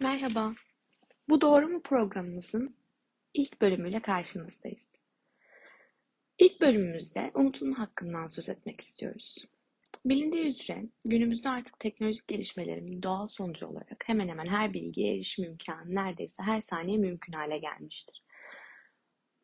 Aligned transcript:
Merhaba, 0.00 0.54
Bu 1.28 1.40
Doğru 1.40 1.68
mu 1.68 1.82
programımızın 1.82 2.76
ilk 3.34 3.60
bölümüyle 3.60 4.00
karşınızdayız. 4.00 4.96
İlk 6.38 6.60
bölümümüzde 6.60 7.30
unutulma 7.34 7.78
hakkından 7.78 8.26
söz 8.26 8.48
etmek 8.48 8.80
istiyoruz. 8.80 9.44
Bilindiği 10.04 10.46
üzere 10.46 10.84
günümüzde 11.04 11.48
artık 11.48 11.80
teknolojik 11.80 12.28
gelişmelerin 12.28 13.02
doğal 13.02 13.26
sonucu 13.26 13.66
olarak 13.66 14.04
hemen 14.08 14.28
hemen 14.28 14.46
her 14.46 14.74
bilgiye 14.74 15.14
erişim 15.14 15.44
imkanı 15.44 15.94
neredeyse 15.94 16.42
her 16.42 16.60
saniye 16.60 16.98
mümkün 16.98 17.32
hale 17.32 17.58
gelmiştir. 17.58 18.22